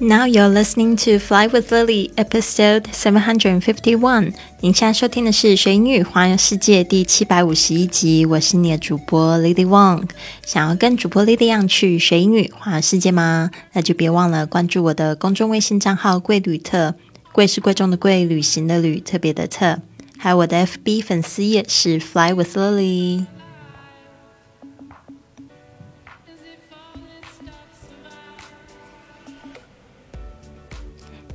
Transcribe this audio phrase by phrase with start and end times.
[0.00, 4.32] Now you're listening to Fly with Lily, episode seven hundred and fifty-one.
[4.60, 8.26] 您现在收听的是《学英语环游世界》第七百五十一集。
[8.26, 10.08] 我是你的主播 Lily Wong。
[10.44, 13.52] 想要跟主播 Lily 一样去学英语环游世界吗？
[13.72, 16.96] 那就别忘了关注我的公众微信账号“贵旅特”，
[17.30, 19.78] 贵是贵重的贵，旅行的旅，特别的特。
[20.18, 23.26] 还有我的 FB 粉丝页是 Fly with Lily。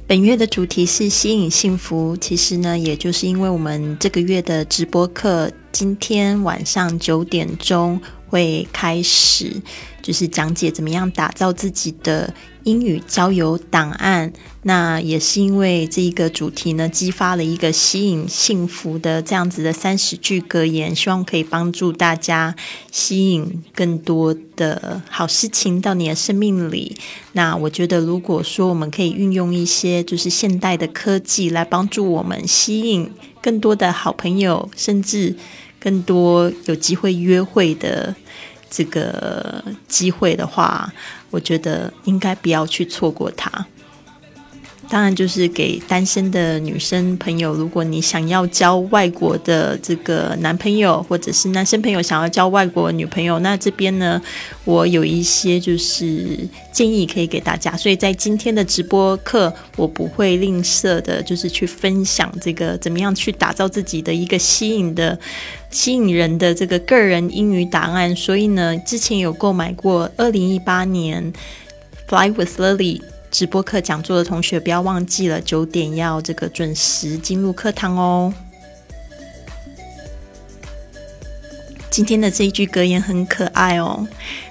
[0.10, 2.18] 本月的主题是吸引幸福。
[2.18, 9.62] 其实呢，也就是因为我们这个月的直播课，今天晚上九点钟会开始，
[10.02, 12.34] 就是讲解怎么样打造自己的。
[12.66, 14.32] 英语交友档案，
[14.64, 22.54] 那也是因为这一个主题呢，激发了一个吸引幸福的这样子的三十句格言，希望可以帮助大家
[22.92, 26.96] 吸引更多的好事情到你的生命里。
[27.32, 33.10] 那我觉得，如果说我们可以运用一些就是现代的科技来帮助我们吸引
[33.42, 35.34] 更多的好朋友，甚至
[35.80, 38.14] 更多有机会约会的。
[38.70, 40.92] 这个机会的话，
[41.32, 43.66] 我觉得应该不要去错过它。
[44.90, 54.20] 当然，就是给单身的女生朋友，如果你想要交外国的这个男朋友，或者是男生朋友想要交外国女朋友，那这边呢，
[54.66, 56.40] 我有一些就是
[56.72, 57.78] 建议可以给大家。
[57.78, 65.18] 所以在今天的直播课，我不会吝啬的，就是去分享这个怎么样去打造自己的一个吸引的、
[65.70, 68.16] 吸引人的这个个人英语答案。
[68.16, 71.32] 所以呢，之前有购买过二零一八年
[72.08, 73.00] Fly with Lily。
[73.32, 78.34] 直播课讲座的同学，不要忘记了九点要这个准时进入课堂哦。
[81.92, 84.08] 今天的这一句格言很可爱哦，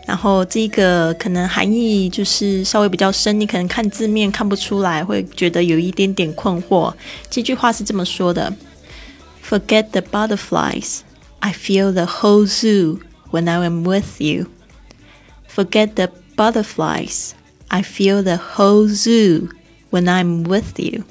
[0.06, 6.92] 然后这个可能含义就是稍微比较深，你可能看字面看不出来，会觉得有一点点困惑。
[7.30, 8.52] 这句话是这么说的
[9.48, 11.00] ：Forget the butterflies,
[11.38, 13.00] I feel the whole zoo
[13.30, 14.46] when I am with you.
[15.48, 17.30] Forget the butterflies.
[17.67, 19.49] I feel the whole zoo
[19.89, 21.03] when I'm with you。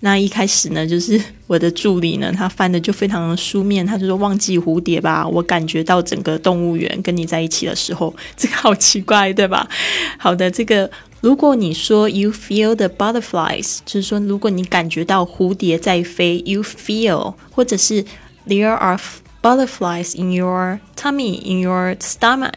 [0.00, 9.68] 那一开始呢，就是我的助理呢，他翻的就非常的书面，他就说忘记蝴蝶吧，我感觉到整个动物园跟你在一起的时候，这个好奇怪，对吧？
[10.16, 10.88] 好的，这个
[11.20, 18.04] 如果你说 you feel the butterflies，就是说如果你感觉到蝴蝶在飞，you feel，或者是
[18.46, 19.00] there are
[19.42, 22.52] butterflies in your tummy，in your stomach。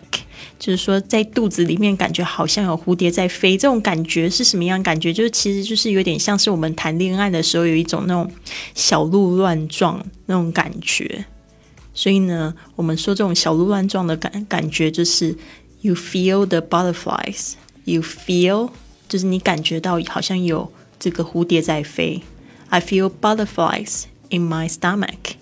[0.58, 5.12] 就是说，在肚子里面感觉好像有蝴蝶在飞，这种感觉是什么样感觉？
[5.12, 8.30] 就是其实就是有点像是我们谈恋爱的时候有一种那种
[8.74, 11.26] 小鹿乱撞那种感觉。
[11.92, 15.36] 所以呢，我们说这种小鹿乱撞的感感觉，就是
[15.82, 18.70] you feel the butterflies，you feel
[19.08, 22.22] 就是你感觉到好像有这个蝴蝶在飞。
[22.68, 25.35] I feel butterflies in my stomach。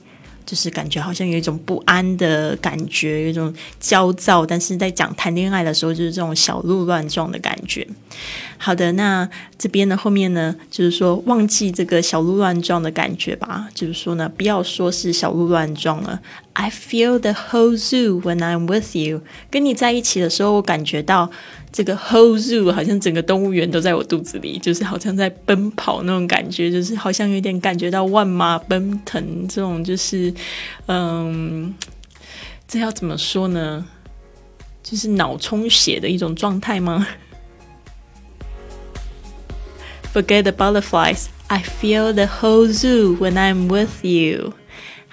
[0.47, 7.87] 就是感觉好像有一种不安的感觉，有一种焦躁，但是在讲谈恋爱的时候，就是这种小鹿乱撞的感觉。
[8.57, 9.29] 好的，那
[9.59, 16.21] 这边呢，后面呢，就是说忘记这个小鹿乱撞的感觉吧，就是说呢，不要说是小鹿乱撞了。
[16.53, 21.31] I feel the whole zoo when I'm with you，跟你在一起的时候，我感觉到。
[21.75, 30.33] 这个 whole zoo 好像整个动物园都在我肚子里，就是好像在奔跑那种感觉，就是好像有点感觉到万马奔腾这种，就是
[30.87, 31.75] 嗯，
[32.69, 33.85] 这要怎么说呢？
[34.85, 37.09] 就是脑充血的一种状态吗
[40.15, 44.53] ？Forget the butterflies, I feel the whole zoo when I'm with you.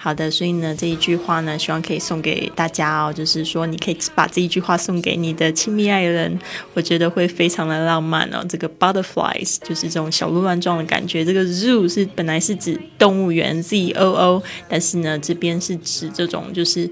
[0.04, 3.12] 好的，所以呢，这一句话呢，希望可以送给大家哦。
[3.12, 6.36] 就是说，你可以把这一句话送给你的亲密爱人，
[6.74, 8.44] 我觉得会非常的浪漫哦。
[8.48, 11.24] 这个 butterflies 就是这种小鹿乱撞的感觉。
[11.24, 16.90] 这个 zoo 是本来是指动物园 z o o，但是呢，这边是指这种就是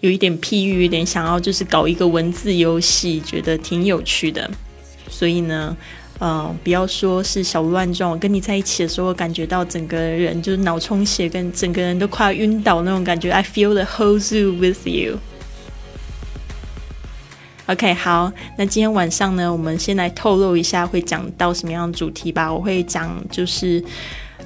[0.00, 4.50] 有一点譬喻，有点想要就是搞一个文字游戏，觉得挺有趣的。
[5.08, 5.76] 所以呢。
[6.20, 13.30] 嗯，不要说是小鹿乱撞，我跟你在一起的时候，感觉到整个人就是脑充血，跟整个人都快要晕倒那种感觉。
[13.30, 15.18] I feel the whole zoo with you.
[17.66, 22.52] OK，好，那今天晚上呢，我们先来透露一下会讲到什么样的主题吧。
[22.52, 23.82] 我会讲就是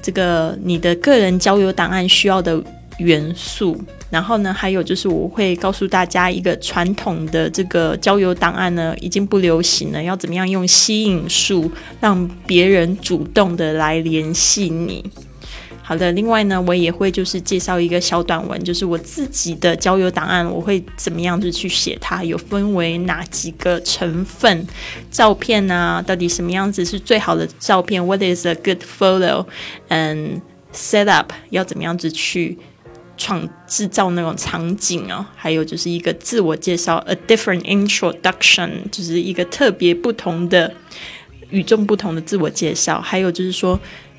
[0.00, 2.62] 这个你的个人交友档案需要的
[2.98, 3.78] 元素。
[4.10, 11.70] 然后呢，还有就是我会告诉大家一个传统的这个交友档案呢，已经不流行了，要怎么样用吸引术
[12.00, 15.04] 让别人主动的来联系你。
[15.82, 24.66] 好的，另外呢，我也会就是介绍一个小短文，就是我自己的交友档案，我会怎么样子去写它，有分为哪几个成分，
[25.12, 29.46] 照片啊，到底什么样子是最好的照片？What is a good photo？
[29.86, 30.42] 嗯
[30.74, 32.58] ，set up 要怎么样子去
[33.16, 40.72] 创制造那种场景哦，还有就是一个自我介绍，a different introduction，就是一个特别不同的、
[41.50, 43.78] 与众不同的自我介绍，还有就是说。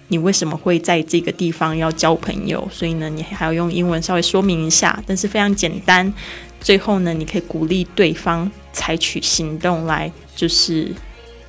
[0.10, 2.66] 你为什么会在这个地方要交朋友？
[2.72, 6.14] 所以呢，你还要用英文稍微说明一下，但是非常简单。
[6.62, 10.90] 最后呢，你可以鼓励对方采取行动来，就是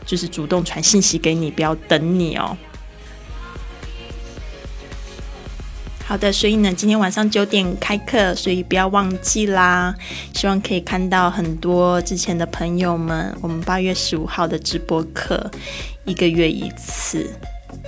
[0.05, 2.59] 就是主动传信息给你，不要等你哦。
[6.09, 9.95] 好的，所以呢，今天晚上九点开课，所以不要忘记啦。
[10.33, 13.37] 希望可以看到很多之前的朋友们。
[13.43, 15.51] 我们八月十五号的直播课，
[16.07, 17.31] 一个月一次。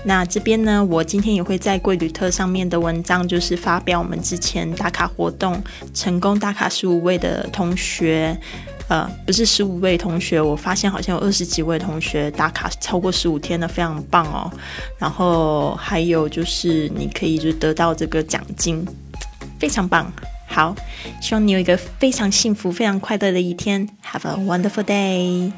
[0.05, 5.59] 那这边呢，我今天也会在贵旅特上面的文章，就是发表我们之前打卡活动
[5.95, 8.39] 成功打卡十五位的同学，
[8.91, 14.51] 呃，不是十五位同学，我发现好像有二十几位同学打卡超过十五天的，非常棒哦。
[14.99, 18.85] 然后还有就是你可以就得到这个奖金，
[19.61, 20.13] 非常棒。
[20.49, 20.75] 好，
[21.23, 23.89] 希望你有一个非常幸福、非常快乐的一天。
[24.03, 25.53] Have a wonderful day.